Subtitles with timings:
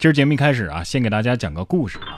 [0.00, 2.16] 今儿节目一开始啊，先给大家讲个故事啊。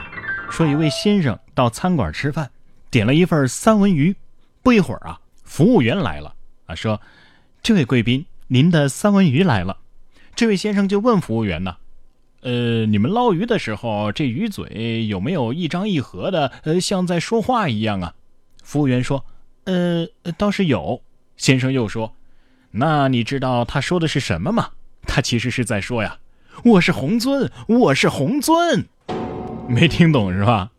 [0.53, 2.49] 说一位先生到餐馆吃饭，
[2.93, 4.15] 点了一份三文鱼。
[4.63, 6.33] 不一会儿啊，服务员来了
[6.67, 7.01] 啊，说
[7.61, 9.79] ：“这位贵宾，您的三文鱼来了。”
[10.37, 11.79] 这位先生就问服务员呢
[12.43, 18.15] ：“呃，你们捞鱼的时候，这鱼嘴有没有一张一合的，呃，像在说话一样啊？”
[18.63, 19.27] 服务员说
[19.67, 20.07] ：“呃，
[20.39, 21.03] 倒是有。”
[21.37, 22.15] 先生又说
[22.71, 24.71] ：“那你知道他说的是什么吗？
[25.03, 26.17] 他其实是在说呀。”
[26.65, 28.87] 我是红尊，我是红尊，
[29.69, 30.71] 没听懂是吧？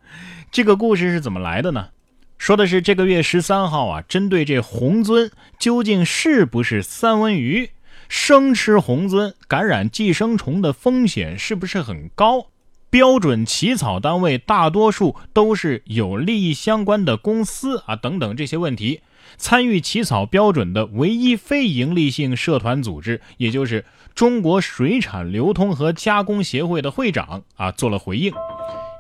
[0.50, 1.90] 这个故事是怎么来的呢？
[2.38, 5.30] 说的是这个月十三号啊，针对这红尊
[5.60, 7.72] 究竟是不是三文鱼，
[8.08, 12.48] 生吃红尊感染寄生虫的风险是不是很高？
[12.90, 19.02] 标准起草单位大多数都是有利益相关的公司啊，等等这些问题。
[19.36, 23.84] 参与起草标准的唯一非营利性社团组织，也就是
[24.16, 28.34] 中国水产流通和加工协会的会长啊，做了回应：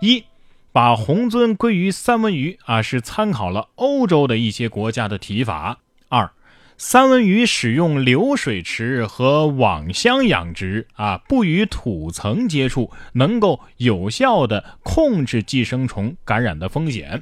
[0.01, 0.23] 一，
[0.71, 5.77] 把红尊归于三文鱼啊，是参考了欧洲的一些国家的提法；
[6.09, 6.31] 二，
[6.77, 17.21] 三文鱼使用流水池和网箱养殖啊，不与土层接触，能够有效的控制寄生虫感染的风险；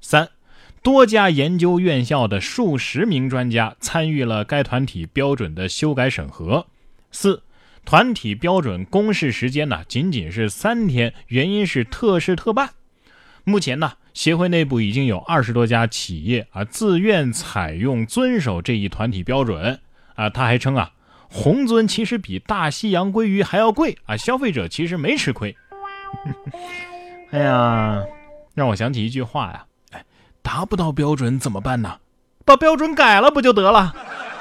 [0.00, 0.28] 三。
[0.82, 6.64] 多家研究院校的数十名专家参与了该团体标准的修改审核。
[7.16, 7.42] 四，
[7.86, 12.72] 团体标准公示时间呢仅仅是三天，原因是特事特办。
[13.42, 19.80] 目前呢，协会内部已经有二十多家企业啊自愿采用遵守这一团体标准
[20.14, 20.28] 啊。
[20.28, 20.92] 他还称啊，
[21.30, 25.56] 红尊其实比大西洋鲑鱼还要贵啊，消费者其实没吃亏。
[27.32, 28.04] 哎呀，
[28.54, 29.64] 让我想起一句话呀。
[30.42, 31.98] 达不到标准怎么办呢？
[32.44, 33.94] 把标准改了不就得了？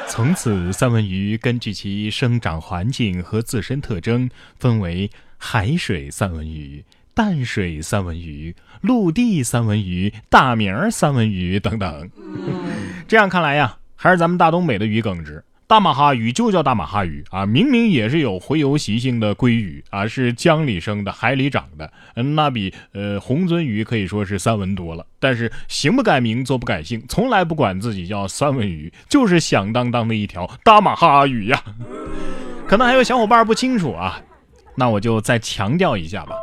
[0.07, 12.09] 从此，三文鱼根据其生长环境和自身特征，分为海水三文鱼、淡水三文鱼、陆地三文鱼、大名三文鱼等等。
[13.07, 15.43] 这样看来呀，还是咱们大东北的鱼耿直。
[15.67, 21.91] 大马哈鱼就叫大马哈鱼啊，明明也是有洄游习性的鲑鱼啊，是江里生的，海里长的，
[22.35, 25.05] 那比呃红鳟鱼可以说是三文多了。
[25.19, 31.63] 但是行不改名，坐不改姓，从来不管自己叫三文鱼，就是响当当的一条大马哈鱼呀。
[32.67, 34.21] 可能还有小伙伴不清楚啊，
[34.75, 36.35] 那我就再强调一下吧。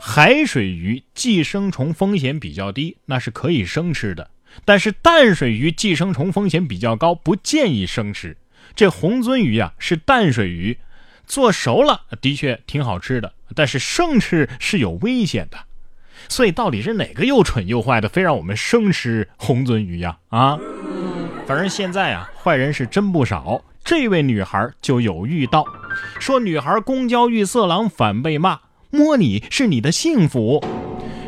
[0.00, 4.28] 海水鱼寄生虫风险比较低，那是可以生吃的；
[4.64, 8.36] 但是淡水鱼寄生虫风险比较高，不建议生吃。
[8.74, 10.78] 这红鳟鱼呀是淡水鱼，
[11.26, 15.58] 做熟了的确挺好吃的，但是生吃是有危险的。
[16.28, 20.18] 所以到底是哪个又蠢又坏的，非让我们生吃红鳟鱼呀？
[20.28, 20.58] 啊，
[21.46, 23.62] 反正现在啊，坏人是真不少。
[23.84, 25.66] 这位女孩就有遇到，
[26.20, 30.64] 说女孩公交遇色狼反被骂，摸你是你的幸福。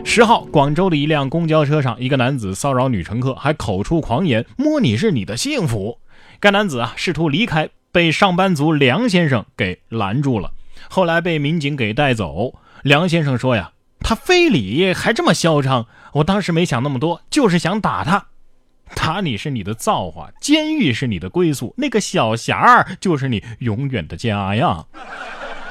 [0.05, 5.99] 十号，广州的一辆公交车上，一个男子骚扰女乘客，还口出狂言，摸你是你的幸福。
[6.41, 10.53] 该男子啊试图离开，被上班族梁先生给拦住了。
[10.89, 12.55] 后来被民警给带走。
[12.83, 18.27] 梁先生说呀，他非礼还这么嚣张，我当时没想那么多，就是想打他。
[18.95, 24.85] 打你是你的造化，监狱是你的归宿，那个小匣儿就是你永远的家呀。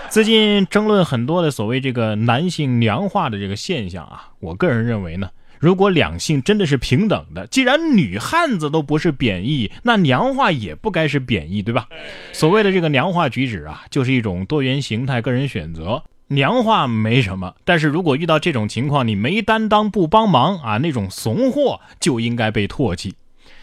[0.09, 5.29] 最近争论很多的所谓这个男性娘化的这个现象啊，我个人认为呢。
[5.63, 11.87] 如果两性真的是平等的，既然女汉子都不是贬义，那娘化也不该是贬义，对吧？
[12.33, 16.03] 所谓的这个娘化举止啊，就是一种多元形态，个人选择。
[16.27, 23.15] 娘化没什么，但是如果遇到这种情况，你没担当不帮忙啊，那种怂货就应该被唾弃。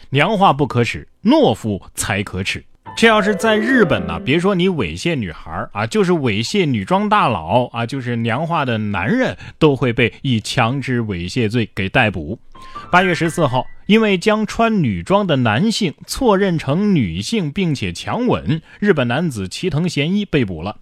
[0.09, 2.63] 娘化不可耻，懦夫才可耻。
[2.97, 12.37] 这要是在日本呢，别说你猥亵女孩啊，就是猥亵女装大佬啊，就是娘化的男人，都会被以强制猥亵罪给逮捕。
[12.91, 20.77] 八月十四号，因为将穿女装的男性错认成女性，并且强吻，日本男子齐藤贤一被捕了。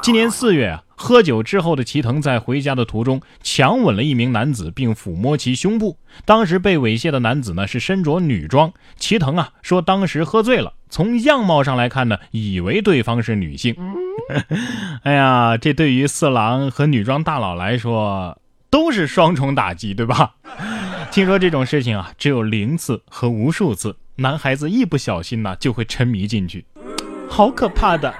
[0.00, 0.84] 今年四月啊。
[0.94, 5.98] 喝酒之后的齐藤在回家的途中强吻了一名男子，并抚摸其胸部。
[6.24, 8.72] 当时被猥亵的男子呢是身着女装。
[8.96, 13.74] 齐藤啊说当时喝醉了，从样貌上来看呢，以为对方是女性。
[15.02, 18.38] 哎呀，这对于色狼和女装大佬来说
[18.70, 20.36] 都是双重打击，对吧？
[21.12, 26.64] 听说这种事情啊，只有零次和无数次，男孩子一不小心呢就会沉迷进去，
[27.28, 28.14] 好可怕的。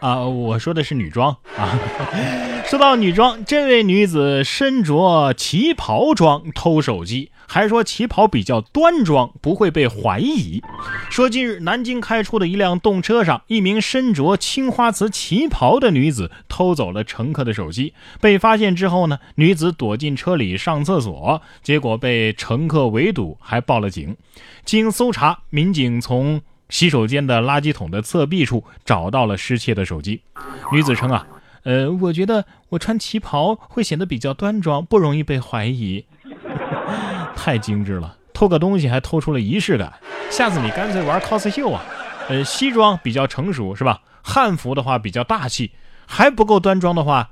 [0.00, 1.76] 啊，我说的是女装啊。
[2.70, 10.62] 说到女装，这位女子身着旗袍装偷手机，还说旗袍比较端庄，不会被怀疑。
[11.10, 24.16] 说近日南京开出的一辆动车上，一名身着青花瓷旗袍的女子偷走了乘客的手机，被发现之后呢，女子躲进车里上厕所，结果被乘客围堵，还报了警。
[24.64, 30.22] 经搜查，民警从洗手间的垃圾桶的侧壁处找到了失窃的手机。
[30.70, 31.26] 女子称啊。
[31.64, 36.06] 呃，我觉得我穿旗袍会显得比较端庄，不容易被怀疑。
[37.42, 39.90] 太精致了，偷个东西还偷出了仪式感。
[40.28, 41.82] 下次你干脆玩 cos 秀啊！
[42.28, 44.02] 呃，西装比较成熟是吧？
[44.22, 45.72] 汉服的话比较大气，
[46.06, 47.30] 还不够端庄的话，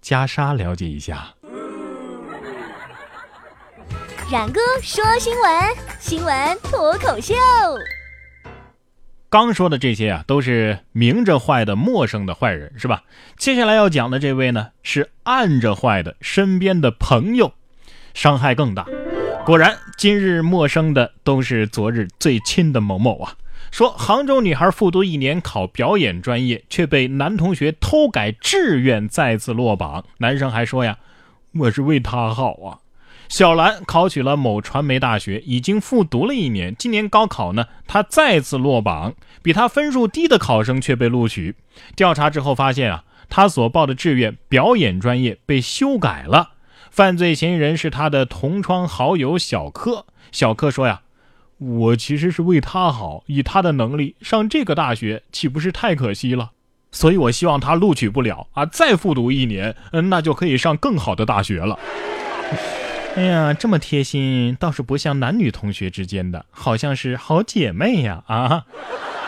[0.00, 1.34] 袈裟了解一下。
[4.30, 5.52] 冉哥说新闻，
[5.98, 7.34] 新闻脱口秀。
[9.28, 13.02] 刚说的这些啊，都是明着坏的陌生的坏人，是吧？
[13.36, 17.54] 接下来要讲的这位呢，是暗着坏的身边的朋友，
[18.14, 18.86] 伤害更大。
[19.44, 23.34] 果然，今日陌生的都是昨日最亲的某某啊。
[23.72, 30.04] 说杭州女孩复读一年考表演专业，却被男同学偷改志愿，再次落榜。
[30.18, 30.98] 男生还说呀，
[31.54, 32.78] 我是为她好啊。
[33.28, 36.76] 小兰考取了某传媒大学，已经复读了一年。
[36.78, 41.56] 今年高考呢，她再次落榜，比她分数低的考生却被录取。
[41.96, 46.51] 调查之后发现啊，她所报的志愿表演专业被修改了。
[46.92, 50.04] 犯罪嫌疑人是他的同窗好友小柯。
[50.30, 51.00] 小柯说呀
[51.56, 56.50] ：“我其实是为他好，以他的能力上这个大学岂不是太可惜了？
[56.90, 61.78] 所以我希望他录取不了啊，再复读一年，嗯，那就可以上更好的大学了。
[63.16, 68.22] ”哎呀，这么贴心，倒是不像男女同学之间的，好像是好姐妹呀！
[68.26, 68.66] 啊，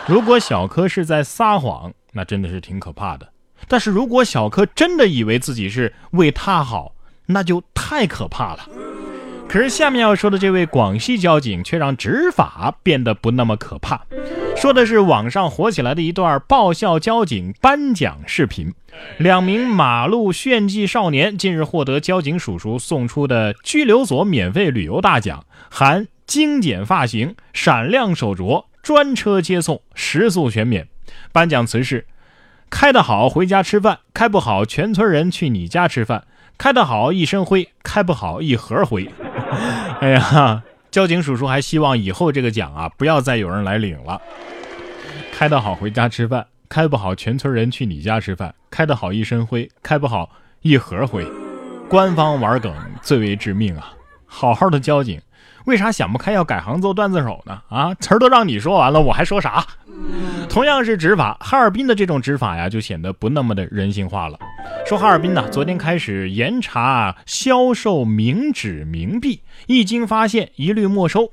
[0.07, 3.29] 如果小柯是在撒谎，那真的是挺可怕的。
[3.67, 6.93] 但是如果小柯真的以为自己是为他好，
[7.27, 8.67] 那就太可怕了。
[9.47, 14.01] 可是下面要说的这位广西交警却让执法变得不那么可怕。
[14.57, 18.73] 说的是网上火起来的一段爆笑交警颁奖视频。
[19.17, 30.87] 两名马路炫技少年近日获得交警叔叔送出的拘留所免费旅游大奖，含精简发型、闪亮手镯、专车接送、食宿全免。
[31.31, 32.07] 颁奖词是：
[32.69, 36.25] 开得好回家吃饭，开不好全村人去你家吃饭。
[36.57, 39.09] 开得好一身灰，开不好一盒灰。
[40.01, 44.21] 哎呀，交警叔叔还希望以后这个奖啊，不要再有人来领了。
[45.31, 48.53] 开得好回家吃饭，开不好全村人去你家吃饭。
[48.71, 50.29] 开得好一身灰，开不好
[50.61, 51.25] 一盒灰。
[51.87, 53.93] 官方玩梗最为致命啊！
[54.25, 55.21] 好好的交警，
[55.65, 57.61] 为啥想不开要改行做段子手呢？
[57.69, 59.65] 啊，词儿都让你说完了，我还说啥？
[60.47, 64.37] 同样是执法，哈尔滨的这种执法呀，就显得不那么的人性化了。
[64.85, 71.31] 说哈尔滨呢，昨天开始严查销售冥纸冥币，一经发现一律没收。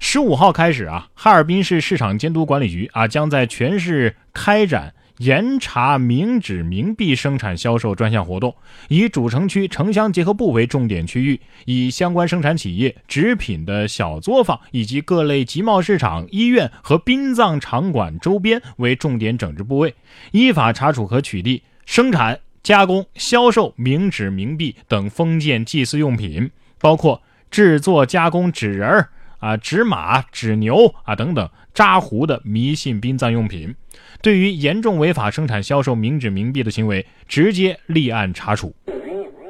[0.00, 4.94] 十五号开始啊，哈尔滨市市场监督管理局啊，将在全市开展。
[5.18, 8.54] 严查冥纸冥币生产销售专项活动，
[8.88, 19.94] 以主城区城乡结合部为重点区域，以相关生产企业、纸品的小作坊以及各类集贸市场、医院和殡葬场馆周边为重点整治部位，
[20.32, 26.50] 依法查处和取缔生产、加工、销售冥纸冥币等封建祭祀用品，
[26.80, 29.08] 包括制作、加工纸人儿。
[29.38, 33.74] 啊，纸马、纸牛啊等等扎糊的迷信殡葬用品，
[34.20, 38.74] 对于严重违法生产销售冥纸冥币的行为，直接立案查处。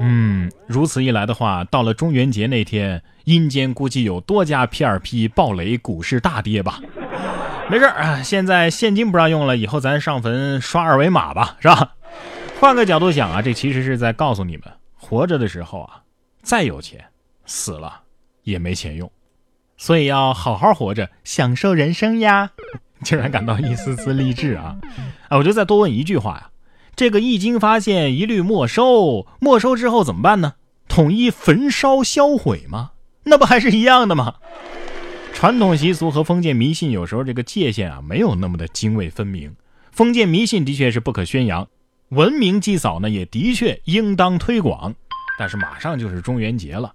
[0.00, 6.80] 嗯，如此一来的话，到了中元节那天，阴间估计有多家 P2P 暴雷，股市大跌吧？
[7.70, 11.96] 没事啊，现在现金不让用了，以后咱上坟刷二维码吧，是吧？
[12.60, 14.64] 换个角度想啊，这其实是在告诉你们，
[14.94, 16.02] 活着的时候啊，
[16.42, 17.04] 再有钱，
[17.44, 18.02] 死了
[18.44, 19.10] 也没钱用。
[19.78, 22.50] 所以要好好活着，享受人生呀！
[23.04, 24.76] 竟然感到一丝丝励志啊！
[25.28, 26.50] 啊，我就再多问一句话呀：
[26.96, 30.54] 这个一经发现一律没收，没收之后怎么办呢？
[30.88, 32.90] 统一焚烧销毁吗？
[33.22, 34.34] 那不还是一样的吗？
[35.32, 39.54] 传统习俗和封建迷信有时候这个界限啊，没有那么的泾渭分明。
[39.92, 41.68] 封建迷信的确是不可宣扬，
[42.08, 44.92] 文明祭扫呢也的确应当推广。
[45.38, 46.92] 但是马上就是中元节了。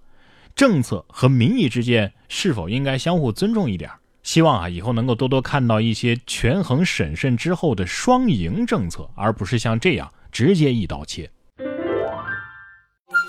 [0.54, 3.90] 政策和民意之间是否应该相互尊重一点？
[4.22, 11.28] 希望啊，以后能够多多看到一些权衡审慎之后的双赢政策，而不是像这样直接一刀切。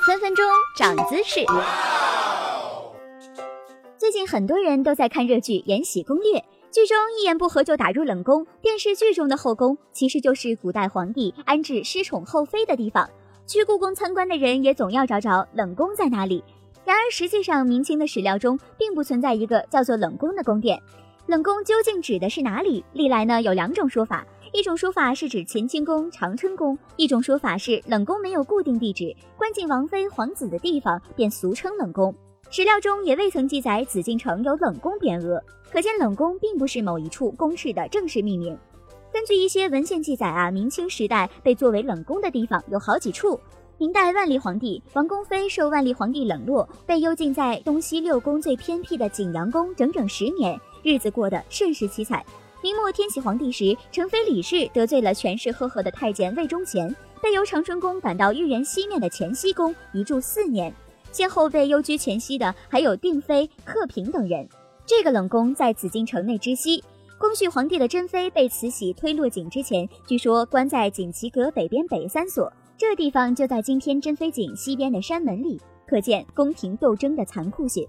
[0.06, 0.46] 分分钟
[0.78, 1.44] 长姿势。
[3.98, 6.40] 最近很多人都在看热剧《延禧攻略》。
[6.72, 13.10] 剧中一言不合就打入冷宫，电视剧中的后宫其实就是古代皇帝安置失宠后妃的地方。
[13.48, 16.44] 去故宫参观的人也总要找找冷宫在哪里。
[16.86, 20.80] 然而实际上，明清的史料中并不存在一个叫做冷宫的宫殿。
[21.26, 22.86] 冷宫究竟指的是哪里？
[22.94, 24.24] 历来呢有两种说法，
[24.54, 32.14] 一种说法是指乾清宫、长春宫，一种说法是冷宫没有固定地址，关进王妃、皇子的地方便俗称冷宫。
[32.52, 38.56] 史料中也未曾记载紫禁城有冷宫匾额，可见冷宫并不是某一处宫室的正式命名。
[39.12, 43.40] 根据一些文献记载啊，明清时代被作为冷宫的地方有好几处。
[43.78, 52.24] 明代万历皇帝王宫妃受万历皇帝冷落，被幽禁在东西六宫最偏僻的景阳宫整整十年，日子过得甚是凄惨。
[52.64, 60.74] 明末天启皇帝时，成妃李氏得罪了权势赫赫的太监魏忠贤，被由长春宫赶到豫园西面的乾西宫一住四年。
[61.12, 64.48] 先后被幽居乾西的还有定妃、克平等人。
[64.86, 66.82] 这个冷宫在紫禁城内之西。
[67.18, 75.60] 光绪皇帝的珍妃被慈禧推落井之前，据说关在锦旗阁北边北三所，这地方就在今天珍妃井西边的山门里。
[75.88, 77.88] 可见宫廷斗争的残酷性。